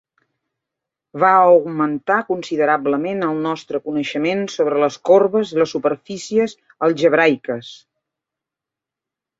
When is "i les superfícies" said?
5.55-6.59